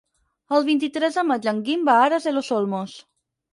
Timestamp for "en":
1.53-1.61